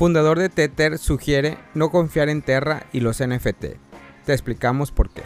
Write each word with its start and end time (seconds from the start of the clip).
Fundador 0.00 0.38
de 0.38 0.48
Tether 0.48 0.96
sugiere 0.96 1.58
no 1.74 1.90
confiar 1.90 2.30
en 2.30 2.40
Terra 2.40 2.84
y 2.90 3.00
los 3.00 3.20
NFT. 3.22 3.66
Te 4.24 4.32
explicamos 4.32 4.92
por 4.92 5.10
qué. 5.10 5.20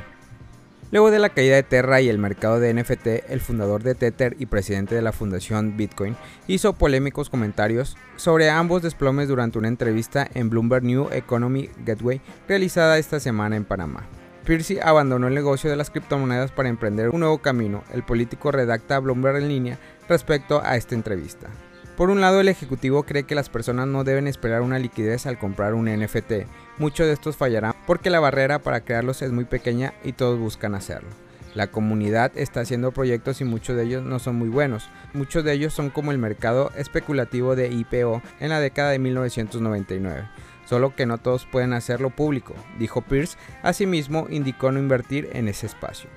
Luego 0.90 1.12
de 1.12 1.20
la 1.20 1.28
caída 1.28 1.54
de 1.54 1.62
Terra 1.62 2.00
y 2.00 2.08
el 2.08 2.18
mercado 2.18 2.58
de 2.58 2.74
NFT, 2.74 3.30
el 3.30 3.40
fundador 3.40 3.84
de 3.84 3.94
Tether 3.94 4.34
y 4.36 4.46
presidente 4.46 4.96
de 4.96 5.02
la 5.02 5.12
fundación 5.12 5.76
Bitcoin 5.76 6.16
hizo 6.48 6.72
polémicos 6.72 7.30
comentarios 7.30 7.96
sobre 8.16 8.50
ambos 8.50 8.82
desplomes 8.82 9.28
durante 9.28 9.60
una 9.60 9.68
entrevista 9.68 10.28
en 10.34 10.50
Bloomberg 10.50 10.82
New 10.82 11.08
Economy 11.12 11.70
Gateway 11.86 12.20
realizada 12.48 12.98
esta 12.98 13.20
semana 13.20 13.54
en 13.54 13.64
Panamá. 13.64 14.08
Piercy 14.44 14.80
abandonó 14.80 15.28
el 15.28 15.36
negocio 15.36 15.70
de 15.70 15.76
las 15.76 15.90
criptomonedas 15.90 16.50
para 16.50 16.68
emprender 16.68 17.10
un 17.10 17.20
nuevo 17.20 17.38
camino. 17.38 17.84
El 17.92 18.02
político 18.02 18.50
redacta 18.50 18.96
a 18.96 18.98
Bloomberg 18.98 19.36
en 19.36 19.46
línea 19.46 19.78
respecto 20.08 20.60
a 20.64 20.74
esta 20.74 20.96
entrevista. 20.96 21.48
Por 21.96 22.10
un 22.10 22.20
lado, 22.20 22.40
el 22.40 22.48
ejecutivo 22.48 23.04
cree 23.04 23.22
que 23.22 23.36
las 23.36 23.48
personas 23.48 23.86
no 23.86 24.02
deben 24.02 24.26
esperar 24.26 24.62
una 24.62 24.80
liquidez 24.80 25.26
al 25.26 25.38
comprar 25.38 25.74
un 25.74 25.84
NFT. 25.84 26.46
Muchos 26.78 27.06
de 27.06 27.12
estos 27.12 27.36
fallarán 27.36 27.74
porque 27.86 28.10
la 28.10 28.18
barrera 28.18 28.58
para 28.58 28.80
crearlos 28.80 29.22
es 29.22 29.30
muy 29.30 29.44
pequeña 29.44 29.94
y 30.02 30.12
todos 30.12 30.36
buscan 30.36 30.74
hacerlo. 30.74 31.08
La 31.54 31.68
comunidad 31.68 32.32
está 32.34 32.62
haciendo 32.62 32.90
proyectos 32.90 33.40
y 33.40 33.44
muchos 33.44 33.76
de 33.76 33.84
ellos 33.84 34.02
no 34.02 34.18
son 34.18 34.34
muy 34.34 34.48
buenos. 34.48 34.88
Muchos 35.12 35.44
de 35.44 35.52
ellos 35.52 35.72
son 35.72 35.90
como 35.90 36.10
el 36.10 36.18
mercado 36.18 36.72
especulativo 36.76 37.54
de 37.54 37.68
IPO 37.68 38.22
en 38.40 38.48
la 38.48 38.58
década 38.58 38.90
de 38.90 38.98
1999. 38.98 40.28
Solo 40.66 40.96
que 40.96 41.06
no 41.06 41.18
todos 41.18 41.46
pueden 41.46 41.74
hacerlo 41.74 42.10
público, 42.10 42.54
dijo 42.76 43.02
Pierce. 43.02 43.38
Asimismo, 43.62 44.26
indicó 44.30 44.72
no 44.72 44.80
invertir 44.80 45.28
en 45.32 45.46
ese 45.46 45.66
espacio. 45.66 46.10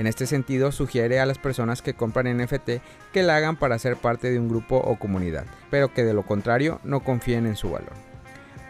En 0.00 0.06
este 0.06 0.24
sentido, 0.24 0.72
sugiere 0.72 1.20
a 1.20 1.26
las 1.26 1.36
personas 1.36 1.82
que 1.82 1.92
compran 1.92 2.34
NFT 2.34 2.80
que 3.12 3.22
la 3.22 3.36
hagan 3.36 3.58
para 3.58 3.78
ser 3.78 3.96
parte 3.96 4.30
de 4.30 4.38
un 4.38 4.48
grupo 4.48 4.78
o 4.78 4.98
comunidad, 4.98 5.44
pero 5.70 5.92
que 5.92 6.04
de 6.04 6.14
lo 6.14 6.24
contrario 6.24 6.80
no 6.84 7.00
confíen 7.00 7.44
en 7.44 7.54
su 7.54 7.68
valor. 7.68 7.92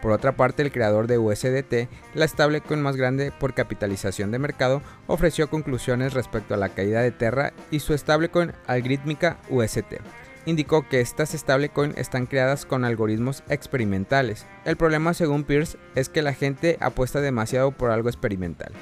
Por 0.01 0.11
otra 0.11 0.33
parte, 0.33 0.61
el 0.61 0.73
creador 0.73 1.07
de 1.07 1.17
USDT, 1.17 1.87
la 2.15 2.27
stablecoin 2.27 2.81
más 2.81 2.97
grande 2.97 3.31
por 3.31 3.53
capitalización 3.53 4.29
de 4.31 4.39
mercado, 4.39 4.81
ofreció 5.07 5.49
conclusiones 5.49 6.13
respecto 6.13 6.53
a 6.53 6.57
la 6.57 6.67
caída 6.67 7.01
de 7.01 7.11
Terra 7.11 7.53
y 7.71 7.79
su 7.79 7.97
stablecoin 7.97 8.51
algorítmica 8.67 9.37
UST. 9.49 10.01
Indicó 10.45 10.85
que 10.89 10.99
estas 10.99 11.29
stablecoins 11.29 11.97
están 11.97 12.25
creadas 12.25 12.65
con 12.65 12.83
algoritmos 12.83 13.41
experimentales. 13.47 14.47
El 14.65 14.75
problema, 14.75 15.13
según 15.13 15.45
Pierce, 15.45 15.77
es 15.95 16.09
que 16.09 16.23
la 16.23 16.33
gente 16.33 16.77
apuesta 16.81 17.21
demasiado 17.21 17.71
por 17.71 17.89
algo 17.89 18.09
experimental. 18.09 18.73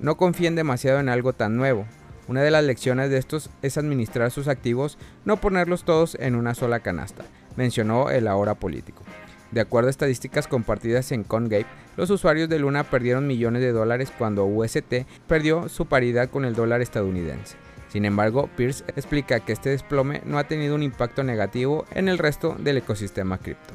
No 0.00 0.16
confíen 0.16 0.54
demasiado 0.54 1.00
en 1.00 1.08
algo 1.08 1.32
tan 1.32 1.56
nuevo. 1.56 1.86
Una 2.28 2.42
de 2.42 2.50
las 2.50 2.64
lecciones 2.64 3.08
de 3.08 3.18
estos 3.18 3.50
es 3.62 3.78
administrar 3.78 4.30
sus 4.30 4.48
activos, 4.48 4.98
no 5.24 5.38
ponerlos 5.38 5.84
todos 5.84 6.16
en 6.20 6.34
una 6.34 6.54
sola 6.54 6.80
canasta, 6.80 7.24
mencionó 7.56 8.10
el 8.10 8.28
ahora 8.28 8.54
político. 8.54 9.02
De 9.52 9.60
acuerdo 9.60 9.88
a 9.88 9.90
estadísticas 9.90 10.48
compartidas 10.48 11.12
en 11.12 11.22
ConGape, 11.22 11.66
los 11.96 12.10
usuarios 12.10 12.48
de 12.48 12.58
Luna 12.58 12.84
perdieron 12.84 13.26
millones 13.26 13.62
de 13.62 13.72
dólares 13.72 14.12
cuando 14.18 14.44
UST 14.44 15.06
perdió 15.28 15.68
su 15.68 15.86
paridad 15.86 16.28
con 16.28 16.44
el 16.44 16.54
dólar 16.54 16.82
estadounidense. 16.82 17.56
Sin 17.88 18.04
embargo, 18.04 18.50
Pierce 18.56 18.84
explica 18.96 19.40
que 19.40 19.52
este 19.52 19.70
desplome 19.70 20.20
no 20.26 20.38
ha 20.38 20.44
tenido 20.44 20.74
un 20.74 20.82
impacto 20.82 21.22
negativo 21.22 21.86
en 21.92 22.08
el 22.08 22.18
resto 22.18 22.56
del 22.58 22.78
ecosistema 22.78 23.38
cripto. 23.38 23.72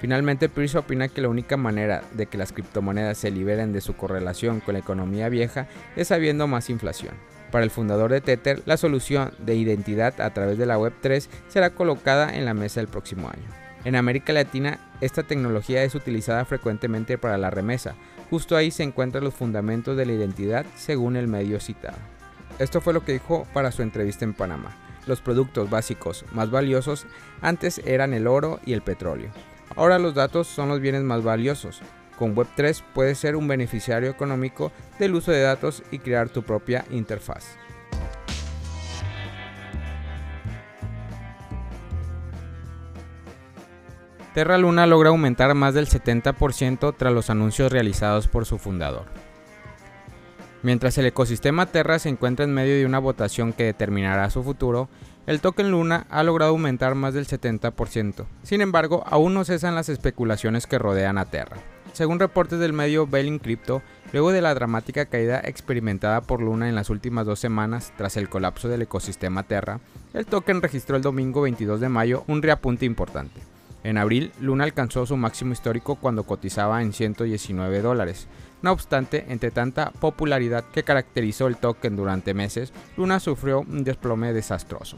Finalmente, 0.00 0.48
Pierce 0.48 0.78
opina 0.78 1.08
que 1.08 1.22
la 1.22 1.28
única 1.28 1.56
manera 1.56 2.02
de 2.12 2.26
que 2.26 2.38
las 2.38 2.52
criptomonedas 2.52 3.16
se 3.18 3.30
liberen 3.30 3.72
de 3.72 3.80
su 3.80 3.96
correlación 3.96 4.60
con 4.60 4.74
la 4.74 4.80
economía 4.80 5.28
vieja 5.28 5.66
es 5.96 6.12
habiendo 6.12 6.46
más 6.46 6.68
inflación. 6.70 7.14
Para 7.50 7.64
el 7.64 7.70
fundador 7.70 8.10
de 8.10 8.20
Tether, 8.20 8.62
la 8.66 8.76
solución 8.76 9.32
de 9.38 9.54
identidad 9.54 10.20
a 10.20 10.34
través 10.34 10.58
de 10.58 10.66
la 10.66 10.76
Web3 10.76 11.28
será 11.48 11.70
colocada 11.70 12.34
en 12.34 12.44
la 12.44 12.52
mesa 12.52 12.80
el 12.80 12.88
próximo 12.88 13.28
año. 13.28 13.46
En 13.84 13.96
América 13.96 14.32
Latina, 14.32 14.80
esta 15.00 15.22
tecnología 15.22 15.84
es 15.84 15.94
utilizada 15.94 16.44
frecuentemente 16.46 17.16
para 17.16 17.38
la 17.38 17.50
remesa. 17.50 17.94
Justo 18.30 18.56
ahí 18.56 18.70
se 18.70 18.82
encuentran 18.82 19.22
los 19.22 19.34
fundamentos 19.34 19.96
de 19.96 20.06
la 20.06 20.14
identidad 20.14 20.66
según 20.74 21.16
el 21.16 21.28
medio 21.28 21.60
citado. 21.60 21.98
Esto 22.58 22.80
fue 22.80 22.92
lo 22.92 23.04
que 23.04 23.12
dijo 23.12 23.46
para 23.52 23.72
su 23.72 23.82
entrevista 23.82 24.24
en 24.24 24.34
Panamá. 24.34 24.74
Los 25.06 25.20
productos 25.20 25.68
básicos 25.68 26.24
más 26.32 26.50
valiosos 26.50 27.06
antes 27.42 27.80
eran 27.84 28.14
el 28.14 28.26
oro 28.26 28.58
y 28.64 28.72
el 28.72 28.82
petróleo. 28.82 29.30
Ahora 29.76 29.98
los 29.98 30.14
datos 30.14 30.46
son 30.46 30.68
los 30.68 30.80
bienes 30.80 31.02
más 31.02 31.22
valiosos. 31.22 31.80
Con 32.18 32.36
Web3 32.36 32.82
puedes 32.94 33.18
ser 33.18 33.36
un 33.36 33.48
beneficiario 33.48 34.10
económico 34.10 34.70
del 34.98 35.14
uso 35.14 35.32
de 35.32 35.42
datos 35.42 35.82
y 35.90 35.98
crear 35.98 36.28
tu 36.28 36.42
propia 36.42 36.84
interfaz. 36.90 37.56
Terra 44.34 44.58
Luna 44.58 44.86
logra 44.88 45.10
aumentar 45.10 45.54
más 45.54 45.74
del 45.74 45.86
70% 45.86 46.94
tras 46.96 47.12
los 47.12 47.30
anuncios 47.30 47.70
realizados 47.70 48.26
por 48.26 48.46
su 48.46 48.58
fundador. 48.58 49.04
Mientras 50.64 50.98
el 50.98 51.06
ecosistema 51.06 51.66
Terra 51.66 52.00
se 52.00 52.08
encuentra 52.08 52.44
en 52.44 52.52
medio 52.52 52.74
de 52.74 52.84
una 52.84 52.98
votación 52.98 53.52
que 53.52 53.64
determinará 53.64 54.30
su 54.30 54.42
futuro, 54.42 54.88
el 55.26 55.40
token 55.40 55.70
Luna 55.70 56.06
ha 56.10 56.22
logrado 56.22 56.50
aumentar 56.50 56.94
más 56.94 57.14
del 57.14 57.26
70%. 57.26 58.26
Sin 58.42 58.60
embargo, 58.60 59.04
aún 59.06 59.32
no 59.34 59.44
cesan 59.44 59.74
las 59.74 59.88
especulaciones 59.88 60.66
que 60.66 60.78
rodean 60.78 61.16
a 61.16 61.24
Terra. 61.24 61.56
Según 61.94 62.18
reportes 62.18 62.58
del 62.58 62.72
medio 62.72 63.06
Bailin 63.06 63.38
Crypto, 63.38 63.80
luego 64.12 64.32
de 64.32 64.42
la 64.42 64.52
dramática 64.52 65.06
caída 65.06 65.40
experimentada 65.44 66.20
por 66.20 66.42
Luna 66.42 66.68
en 66.68 66.74
las 66.74 66.90
últimas 66.90 67.24
dos 67.24 67.38
semanas 67.38 67.92
tras 67.96 68.16
el 68.16 68.28
colapso 68.28 68.68
del 68.68 68.82
ecosistema 68.82 69.44
Terra, 69.44 69.80
el 70.12 70.26
token 70.26 70.60
registró 70.60 70.96
el 70.96 71.02
domingo 71.02 71.42
22 71.42 71.80
de 71.80 71.88
mayo 71.88 72.24
un 72.26 72.42
reapunte 72.42 72.84
importante. 72.84 73.40
En 73.84 73.96
abril, 73.96 74.32
Luna 74.40 74.64
alcanzó 74.64 75.06
su 75.06 75.16
máximo 75.16 75.52
histórico 75.52 75.96
cuando 75.96 76.24
cotizaba 76.24 76.82
en 76.82 76.92
119 76.92 77.80
dólares. 77.80 78.26
No 78.60 78.72
obstante, 78.72 79.26
entre 79.28 79.50
tanta 79.50 79.90
popularidad 79.90 80.64
que 80.72 80.84
caracterizó 80.84 81.46
el 81.46 81.58
token 81.58 81.94
durante 81.94 82.34
meses, 82.34 82.72
Luna 82.96 83.20
sufrió 83.20 83.60
un 83.60 83.84
desplome 83.84 84.32
desastroso. 84.32 84.96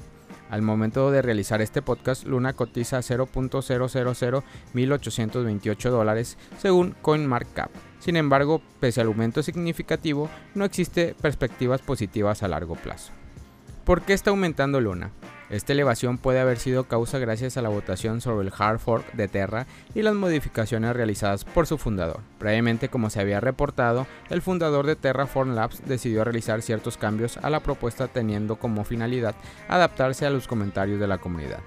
Al 0.50 0.62
momento 0.62 1.10
de 1.10 1.22
realizar 1.22 1.60
este 1.60 1.82
podcast, 1.82 2.24
Luna 2.24 2.52
cotiza 2.52 3.00
0.0001828 3.00 5.90
dólares 5.90 6.38
según 6.58 6.94
CoinMarketCap. 7.02 7.70
Sin 7.98 8.16
embargo, 8.16 8.62
pese 8.78 9.00
al 9.00 9.08
aumento 9.08 9.42
significativo, 9.42 10.30
no 10.54 10.64
existe 10.64 11.16
perspectivas 11.20 11.82
positivas 11.82 12.42
a 12.42 12.48
largo 12.48 12.76
plazo. 12.76 13.12
¿Por 13.84 14.02
qué 14.02 14.12
está 14.12 14.30
aumentando 14.30 14.80
Luna? 14.80 15.10
Esta 15.48 15.72
elevación 15.72 16.18
puede 16.18 16.40
haber 16.40 16.58
sido 16.58 16.84
causa 16.84 17.18
gracias 17.18 17.56
a 17.56 17.62
la 17.62 17.68
votación 17.68 18.20
sobre 18.20 18.48
el 18.48 18.52
hard 18.56 18.80
fork 18.80 19.12
de 19.12 19.28
Terra 19.28 19.66
y 19.94 20.02
las 20.02 20.14
modificaciones 20.14 20.94
realizadas 20.96 21.44
por 21.44 21.68
su 21.68 21.78
fundador. 21.78 22.20
Previamente, 22.38 22.88
como 22.88 23.10
se 23.10 23.20
había 23.20 23.38
reportado, 23.38 24.08
el 24.28 24.42
fundador 24.42 24.86
de 24.86 24.96
Terraform 24.96 25.54
Labs 25.54 25.82
decidió 25.86 26.24
realizar 26.24 26.62
ciertos 26.62 26.96
cambios 26.96 27.36
a 27.36 27.50
la 27.50 27.60
propuesta 27.60 28.08
teniendo 28.08 28.56
como 28.56 28.84
finalidad 28.84 29.36
adaptarse 29.68 30.26
a 30.26 30.30
los 30.30 30.48
comentarios 30.48 30.98
de 30.98 31.06
la 31.06 31.18
comunidad. 31.18 31.60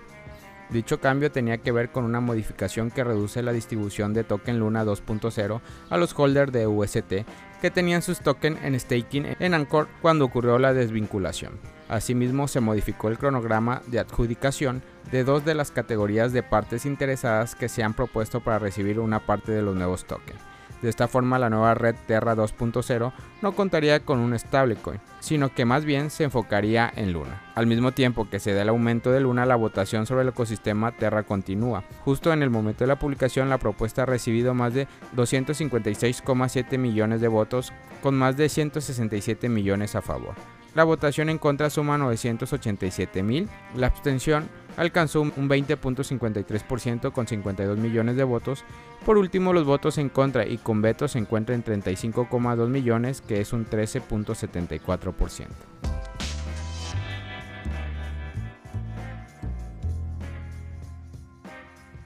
Dicho 0.70 1.00
cambio 1.00 1.32
tenía 1.32 1.58
que 1.58 1.72
ver 1.72 1.90
con 1.90 2.04
una 2.04 2.20
modificación 2.20 2.92
que 2.92 3.04
reduce 3.04 3.42
la 3.42 3.54
distribución 3.54 4.14
de 4.14 4.24
token 4.24 4.60
Luna 4.60 4.86
2.0 4.86 5.62
a 5.90 5.98
los 5.98 6.14
holders 6.20 6.52
de 6.52 6.68
UST 6.68 7.14
que 7.62 7.72
tenían 7.72 8.02
sus 8.02 8.20
tokens 8.20 8.60
en 8.64 8.80
staking 8.80 9.38
en 9.40 9.54
Anchor 9.54 9.88
cuando 10.02 10.26
ocurrió 10.26 10.60
la 10.60 10.74
desvinculación. 10.74 11.79
Asimismo, 11.90 12.48
se 12.48 12.62
modificó 12.62 13.10
el 13.10 13.18
cronograma 13.18 13.82
de 13.88 14.00
adjudicación 14.00 14.84
de 15.12 15.24
dos 15.24 15.44
de 15.44 15.56
las 15.56 15.72
categorías 15.72 16.32
de 16.32 16.44
partes 16.44 16.86
interesadas 16.86 17.56
que 17.56 17.68
se 17.68 17.84
han 17.84 17.96
propuesto 17.96 18.42
para 18.42 18.60
recibir 18.60 19.00
una 19.00 19.26
parte 19.26 19.52
de 19.52 19.64
los 19.64 19.76
nuevos 19.76 20.06
tokens. 20.06 20.40
De 20.82 20.88
esta 20.88 21.10
forma, 21.10 21.40
la 21.40 21.50
nueva 21.50 21.74
red 21.74 21.96
Terra 22.08 22.36
2.0 22.36 23.12
no 23.42 23.52
contaría 23.52 24.00
con 24.00 24.20
un 24.20 24.38
stablecoin, 24.38 25.02
sino 25.20 25.54
que 25.54 25.66
más 25.66 25.84
bien 25.84 26.10
se 26.10 26.24
enfocaría 26.24 26.90
en 26.96 27.12
Luna. 27.12 27.42
Al 27.56 27.68
mismo 27.68 27.92
tiempo 27.92 28.30
que 28.30 28.40
se 28.40 28.54
da 28.54 28.62
el 28.62 28.70
aumento 28.70 29.12
de 29.12 29.20
Luna, 29.20 29.46
la 29.46 29.58
votación 29.58 30.06
sobre 30.06 30.22
el 30.22 30.30
ecosistema 30.30 30.94
Terra 30.94 31.24
continúa. 31.24 31.84
Justo 32.06 32.32
en 32.32 32.44
el 32.44 32.50
momento 32.50 32.86
de 32.86 32.88
la 32.88 33.00
publicación, 33.00 33.50
la 33.50 33.58
propuesta 33.58 34.04
ha 34.04 34.06
recibido 34.06 34.54
más 34.54 34.74
de 34.74 34.88
256,7 35.18 36.78
millones 36.78 37.20
de 37.20 37.28
votos, 37.28 37.74
con 38.02 38.16
más 38.16 38.38
de 38.38 38.48
167 38.48 39.50
millones 39.50 39.96
a 39.96 40.02
favor. 40.02 40.36
La 40.76 40.84
votación 40.84 41.30
en 41.30 41.40
contra 41.40 41.70
suma 41.70 41.98
987 41.98 43.24
mil, 43.24 43.50
la 43.76 43.88
abstención 43.88 44.48
alcanzó 44.78 45.22
un 45.22 45.50
20.53% 45.50 47.12
con 47.12 47.28
52 47.28 47.78
millones 47.78 48.16
de 48.16 48.24
votos. 48.24 48.64
Por 49.06 49.18
último, 49.18 49.52
los 49.52 49.66
votos 49.66 49.98
en 49.98 50.10
contra 50.10 50.46
y 50.46 50.58
con 50.58 50.82
veto 50.82 51.08
se 51.08 51.20
encuentran 51.20 51.64
en 51.68 51.84
35,2 51.84 52.68
millones, 52.68 53.22
que 53.22 53.42
es 53.42 53.52
un 53.52 53.66
13.74%. 53.66 55.48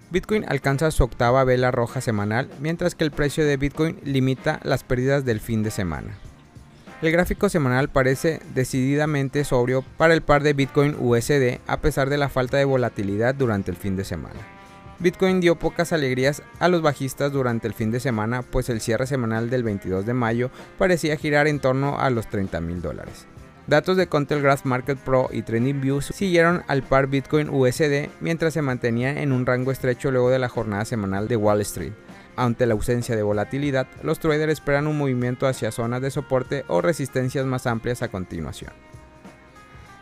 Bitcoin 0.09 0.45
alcanza 0.47 0.91
su 0.91 1.03
octava 1.03 1.43
vela 1.43 1.71
roja 1.71 1.99
semanal, 1.99 2.47
mientras 2.59 2.93
que 2.93 3.03
el 3.03 3.09
precio 3.09 3.45
de 3.45 3.57
Bitcoin 3.57 3.99
limita 4.03 4.59
las 4.63 4.83
pérdidas 4.83 5.25
del 5.25 5.39
fin 5.39 5.63
de 5.63 5.71
semana. 5.71 6.15
El 7.03 7.11
gráfico 7.11 7.49
semanal 7.49 7.89
parece 7.89 8.39
decididamente 8.55 9.43
sobrio 9.43 9.83
para 9.97 10.13
el 10.13 10.21
par 10.21 10.41
de 10.41 10.53
Bitcoin 10.53 10.95
USD 10.97 11.59
a 11.67 11.81
pesar 11.81 12.09
de 12.09 12.17
la 12.17 12.29
falta 12.29 12.55
de 12.55 12.63
volatilidad 12.63 13.35
durante 13.35 13.71
el 13.71 13.75
fin 13.75 13.97
de 13.97 14.05
semana. 14.05 14.39
Bitcoin 14.99 15.41
dio 15.41 15.55
pocas 15.59 15.91
alegrías 15.91 16.43
a 16.59 16.69
los 16.69 16.81
bajistas 16.81 17.33
durante 17.33 17.67
el 17.67 17.73
fin 17.73 17.91
de 17.91 17.99
semana, 17.99 18.41
pues 18.41 18.69
el 18.69 18.79
cierre 18.79 19.05
semanal 19.05 19.49
del 19.49 19.63
22 19.63 20.05
de 20.05 20.13
mayo 20.13 20.49
parecía 20.77 21.17
girar 21.17 21.45
en 21.47 21.59
torno 21.59 21.99
a 21.99 22.09
los 22.09 22.29
30 22.29 22.61
mil 22.61 22.81
dólares. 22.81 23.27
Datos 23.67 23.97
de 23.97 24.07
Contelegraph 24.07 24.63
Market 24.63 24.97
Pro 24.97 25.27
y 25.29 25.41
TrendingView 25.41 25.99
siguieron 25.99 26.63
al 26.67 26.83
par 26.83 27.07
Bitcoin 27.07 27.49
USD 27.49 28.11
mientras 28.21 28.53
se 28.53 28.61
mantenía 28.61 29.21
en 29.21 29.33
un 29.33 29.45
rango 29.45 29.73
estrecho 29.73 30.09
luego 30.09 30.29
de 30.29 30.39
la 30.39 30.47
jornada 30.47 30.85
semanal 30.85 31.27
de 31.27 31.35
Wall 31.35 31.59
Street. 31.59 31.91
Ante 32.35 32.65
la 32.65 32.73
ausencia 32.73 33.15
de 33.15 33.23
volatilidad, 33.23 33.87
los 34.01 34.19
traders 34.19 34.53
esperan 34.53 34.87
un 34.87 34.97
movimiento 34.97 35.47
hacia 35.47 35.71
zonas 35.71 36.01
de 36.01 36.11
soporte 36.11 36.65
o 36.67 36.81
resistencias 36.81 37.45
más 37.45 37.67
amplias 37.67 38.01
a 38.01 38.07
continuación. 38.07 38.71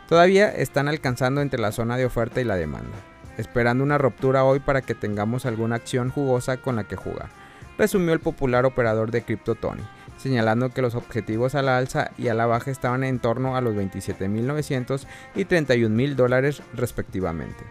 Todavía 0.08 0.50
están 0.50 0.88
alcanzando 0.88 1.42
entre 1.42 1.60
la 1.60 1.72
zona 1.72 1.98
de 1.98 2.06
oferta 2.06 2.42
y 2.42 2.46
la 2.46 2.56
demanda, 2.56 2.98
esperando 3.38 3.84
una 3.84 3.98
ruptura 3.98 4.44
hoy 4.44 4.60
para 4.60 4.82
que 4.82 4.96
tengamos 4.96 5.46
alguna 5.46 5.76
acción 5.76 6.10
jugosa 6.10 6.58
con 6.58 6.76
la 6.76 6.86
que 6.86 6.96
jugar, 6.96 7.30
resumió 7.78 8.14
el 8.14 8.20
popular 8.20 8.66
operador 8.66 9.12
de 9.12 9.24
cripto 9.24 9.56
Tony 9.56 9.84
señalando 10.22 10.70
que 10.70 10.82
los 10.82 10.96
objetivos 10.96 11.56
a 11.56 11.62
la 11.62 11.78
alza 11.78 12.12
y 12.18 12.28
a 12.28 12.34
la 12.34 12.46
baja 12.46 12.70
estaban 12.70 13.04
en 13.04 13.20
torno 13.20 13.56
a 13.56 13.62
los 13.62 13.76
27.900 13.76 15.06
y 15.36 15.46
31.000 15.46 16.16
dólares 16.16 16.62
respectivamente. 16.74 17.64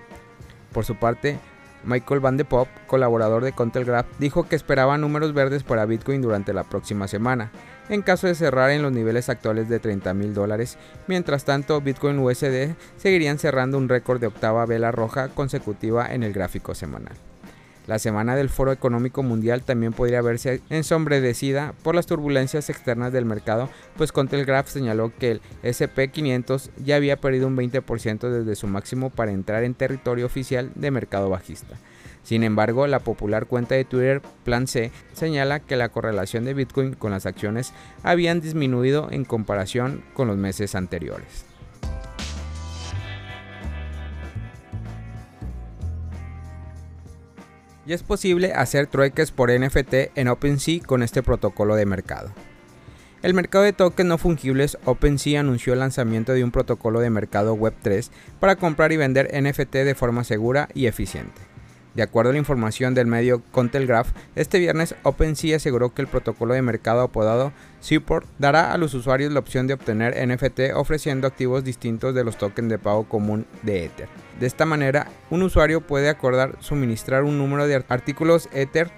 Por 0.73 0.85
su 0.85 0.97
parte, 0.97 1.39
Michael 1.85 2.21
Van 2.21 2.37
de 2.37 2.45
Pop, 2.45 2.69
colaborador 2.87 3.45
de 3.45 3.53
Contelgraph, 3.53 4.07
dijo 4.19 4.49
que 4.49 4.57
esperaba 4.57 4.99
números 4.99 5.33
verdes 5.33 5.63
para 5.63 5.87
Bitcoin 5.87 6.23
durante 6.23 6.53
la 6.53 6.65
próxima 6.65 7.09
semana, 7.09 7.51
en 7.89 8.03
caso 8.03 8.27
de 8.27 8.35
cerrar 8.35 8.71
en 8.71 8.83
los 8.83 8.93
niveles 8.93 9.29
actuales 9.29 9.69
de 9.69 9.81
30.000 9.81 10.33
dólares. 10.33 10.79
Mientras 11.07 11.45
tanto, 11.45 11.81
Bitcoin 11.81 12.19
USD 12.19 12.75
seguirían 12.97 13.39
cerrando 13.39 13.79
un 13.79 13.89
récord 13.89 14.21
de 14.21 14.27
octava 14.27 14.67
vela 14.67 14.93
roja 14.93 15.29
consecutiva 15.29 16.13
en 16.13 16.23
el 16.23 16.33
gráfico 16.33 16.75
semanal. 16.75 17.30
La 17.91 17.99
semana 17.99 18.37
del 18.37 18.51
Foro 18.51 18.71
Económico 18.71 19.25
Mundial 19.25 19.65
también 19.65 19.93
podría 19.93 20.23
verse 20.23 20.61
ensombrecida 20.71 21.75
por 21.83 21.97
las 21.97 22.07
turbulencias 22.07 22.71
externas 22.71 23.13
del 23.13 23.25
mercado, 23.25 23.69
pues 23.97 24.13
Contelgraph 24.13 24.69
señaló 24.69 25.13
que 25.19 25.33
el 25.33 25.41
SP500 25.65 26.71
ya 26.85 26.95
había 26.95 27.21
perdido 27.21 27.49
un 27.49 27.57
20% 27.57 28.31
desde 28.31 28.55
su 28.55 28.69
máximo 28.69 29.11
para 29.11 29.33
entrar 29.33 29.65
en 29.65 29.75
territorio 29.75 30.27
oficial 30.27 30.71
de 30.77 30.93
mercado 30.93 31.31
bajista. 31.31 31.79
Sin 32.23 32.45
embargo, 32.45 32.87
la 32.87 33.01
popular 33.01 33.47
cuenta 33.47 33.75
de 33.75 33.85
Twitter 33.85 34.23
Plan 34.45 34.69
C 34.69 34.93
señala 35.13 35.59
que 35.59 35.75
la 35.75 35.89
correlación 35.89 36.45
de 36.45 36.55
Bitcoin 36.55 36.95
con 36.95 37.11
las 37.11 37.27
acciones 37.27 37.73
habían 38.05 38.41
disminuido 38.41 39.09
en 39.11 39.25
comparación 39.25 40.05
con 40.15 40.29
los 40.29 40.37
meses 40.37 40.77
anteriores. 40.77 41.50
Y 47.91 47.93
es 47.93 48.05
posible 48.05 48.53
hacer 48.53 48.87
trueques 48.87 49.33
por 49.33 49.51
NFT 49.51 50.13
en 50.15 50.29
OpenSea 50.29 50.79
con 50.87 51.03
este 51.03 51.25
protocolo 51.25 51.75
de 51.75 51.87
mercado. 51.87 52.31
El 53.21 53.35
mercado 53.35 53.65
de 53.65 53.73
tokens 53.73 54.09
no 54.09 54.17
fungibles 54.17 54.79
OpenSea 54.85 55.41
anunció 55.41 55.73
el 55.73 55.81
lanzamiento 55.81 56.33
de 56.33 56.45
un 56.45 56.53
protocolo 56.53 57.01
de 57.01 57.11
mercado 57.11 57.57
Web3 57.57 58.11
para 58.39 58.55
comprar 58.55 58.93
y 58.93 58.97
vender 58.97 59.29
NFT 59.35 59.73
de 59.73 59.97
forma 59.97 60.23
segura 60.23 60.69
y 60.73 60.87
eficiente. 60.87 61.50
De 61.95 62.03
acuerdo 62.03 62.31
a 62.31 62.33
la 62.33 62.39
información 62.39 62.95
del 62.95 63.07
medio 63.07 63.43
Contelgraph, 63.51 64.11
este 64.37 64.61
viernes 64.61 64.95
OpenSea 65.03 65.57
aseguró 65.57 65.93
que 65.93 66.03
el 66.03 66.09
protocolo 66.09 66.55
de 66.55 66.63
mercado 66.63 67.01
apodado 67.01 67.53
Seaport 67.81 68.29
dará 68.39 68.73
a 68.73 68.79
los 68.79 68.95
usuarios 68.95 69.33
la 69.33 69.41
opción 69.41 69.67
de 69.67 69.75
obtener 69.75 70.15
NFT 70.29 70.73
ofreciendo 70.75 71.27
activos 71.27 71.65
distintos 71.65 72.15
de 72.15 72.23
los 72.23 72.39
tokens 72.39 72.69
de 72.69 72.79
pago 72.79 73.09
común 73.09 73.47
de 73.63 73.87
Ether. 73.87 74.09
De 74.39 74.47
esta 74.47 74.67
manera, 74.67 75.09
un 75.31 75.43
usuario 75.43 75.81
puede 75.81 76.09
acordar 76.09 76.57
suministrar 76.61 77.25
un 77.25 77.39
número 77.39 77.67
de 77.67 77.85
artículos 77.89 78.49
Ether 78.53 78.93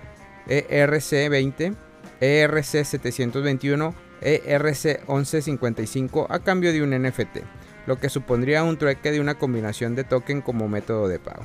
ERC20, 0.48 1.74
ERC721, 2.20 3.94
ERC1155 4.20 6.26
a 6.28 6.40
cambio 6.40 6.72
de 6.72 6.82
un 6.82 6.90
NFT, 6.90 7.38
lo 7.86 7.98
que 7.98 8.08
supondría 8.08 8.64
un 8.64 8.76
trueque 8.76 9.10
de 9.10 9.20
una 9.20 9.36
combinación 9.36 9.94
de 9.94 10.04
token 10.04 10.42
como 10.42 10.68
método 10.68 11.08
de 11.08 11.18
pago. 11.18 11.44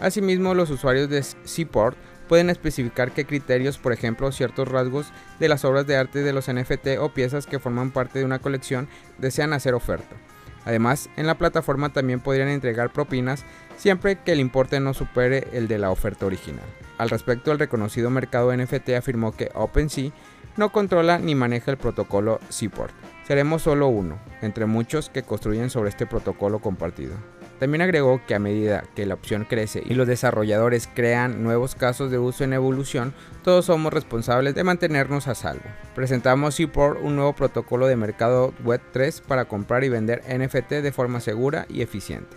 Asimismo, 0.00 0.54
los 0.54 0.70
usuarios 0.70 1.08
de 1.08 1.22
Seaport 1.22 1.96
pueden 2.28 2.50
especificar 2.50 3.12
qué 3.12 3.24
criterios, 3.24 3.78
por 3.78 3.92
ejemplo, 3.92 4.30
ciertos 4.32 4.68
rasgos 4.68 5.12
de 5.38 5.48
las 5.48 5.64
obras 5.64 5.86
de 5.86 5.96
arte 5.96 6.22
de 6.22 6.32
los 6.32 6.52
NFT 6.52 6.98
o 7.00 7.10
piezas 7.10 7.46
que 7.46 7.58
forman 7.58 7.90
parte 7.90 8.18
de 8.18 8.24
una 8.24 8.38
colección 8.38 8.88
desean 9.18 9.52
hacer 9.52 9.74
oferta. 9.74 10.16
Además, 10.64 11.08
en 11.16 11.26
la 11.28 11.38
plataforma 11.38 11.92
también 11.92 12.20
podrían 12.20 12.48
entregar 12.48 12.92
propinas 12.92 13.44
siempre 13.76 14.16
que 14.16 14.32
el 14.32 14.40
importe 14.40 14.80
no 14.80 14.94
supere 14.94 15.46
el 15.52 15.68
de 15.68 15.78
la 15.78 15.90
oferta 15.90 16.26
original. 16.26 16.64
Al 16.98 17.10
respecto, 17.10 17.52
el 17.52 17.58
reconocido 17.58 18.10
mercado 18.10 18.54
NFT 18.54 18.90
afirmó 18.90 19.32
que 19.32 19.50
OpenSea 19.54 20.10
no 20.56 20.72
controla 20.72 21.18
ni 21.18 21.34
maneja 21.34 21.70
el 21.70 21.76
protocolo 21.76 22.40
Seaport. 22.48 22.94
Seremos 23.26 23.62
solo 23.62 23.88
uno, 23.88 24.18
entre 24.40 24.66
muchos 24.66 25.10
que 25.10 25.22
construyen 25.22 25.70
sobre 25.70 25.90
este 25.90 26.06
protocolo 26.06 26.60
compartido. 26.60 27.14
También 27.58 27.80
agregó 27.80 28.20
que 28.26 28.34
a 28.34 28.38
medida 28.38 28.84
que 28.94 29.06
la 29.06 29.14
opción 29.14 29.46
crece 29.48 29.82
y 29.84 29.94
los 29.94 30.06
desarrolladores 30.06 30.88
crean 30.92 31.42
nuevos 31.42 31.74
casos 31.74 32.10
de 32.10 32.18
uso 32.18 32.44
en 32.44 32.52
evolución, 32.52 33.14
todos 33.42 33.64
somos 33.64 33.92
responsables 33.92 34.54
de 34.54 34.64
mantenernos 34.64 35.26
a 35.26 35.34
salvo. 35.34 35.64
Presentamos 35.94 36.56
Seaport 36.56 37.00
un 37.02 37.16
nuevo 37.16 37.34
protocolo 37.34 37.86
de 37.86 37.96
mercado 37.96 38.52
Web 38.62 38.82
3 38.92 39.22
para 39.22 39.46
comprar 39.46 39.84
y 39.84 39.88
vender 39.88 40.22
NFT 40.28 40.82
de 40.82 40.92
forma 40.92 41.20
segura 41.20 41.66
y 41.70 41.80
eficiente. 41.80 42.36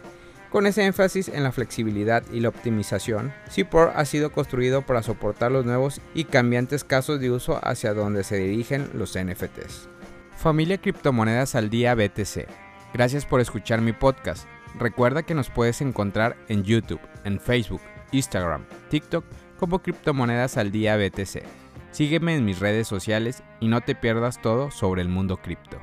Con 0.52 0.66
ese 0.66 0.86
énfasis 0.86 1.28
en 1.28 1.44
la 1.44 1.52
flexibilidad 1.52 2.24
y 2.32 2.40
la 2.40 2.50
optimización, 2.50 3.34
Seaport 3.50 3.94
ha 3.96 4.06
sido 4.06 4.32
construido 4.32 4.82
para 4.84 5.04
soportar 5.04 5.52
los 5.52 5.66
nuevos 5.66 6.02
y 6.16 6.24
cambiantes 6.24 6.84
casos 6.84 7.20
de 7.20 7.30
uso 7.30 7.60
hacia 7.62 7.94
donde 7.94 8.24
se 8.24 8.38
dirigen 8.38 8.90
los 8.94 9.16
NFTs. 9.16 9.90
Familia 10.38 10.80
Criptomonedas 10.80 11.54
al 11.54 11.70
Día 11.70 11.94
BTC. 11.94 12.48
Gracias 12.94 13.26
por 13.26 13.42
escuchar 13.42 13.82
mi 13.82 13.92
podcast. 13.94 14.48
Recuerda 14.78 15.24
que 15.24 15.34
nos 15.34 15.50
puedes 15.50 15.82
encontrar 15.82 16.38
en 16.48 16.64
YouTube, 16.64 17.02
en 17.24 17.40
Facebook, 17.40 17.82
Instagram, 18.12 18.66
TikTok 18.90 19.26
como 19.58 19.80
Criptomonedas 19.80 20.58
al 20.58 20.72
Día 20.72 20.96
BTC. 20.98 21.44
Sígueme 21.92 22.36
en 22.36 22.46
mis 22.46 22.60
redes 22.60 22.88
sociales 22.88 23.44
y 23.60 23.68
no 23.68 23.82
te 23.82 23.96
pierdas 23.96 24.42
todo 24.42 24.72
sobre 24.72 25.02
el 25.02 25.10
mundo 25.10 25.38
cripto. 25.38 25.80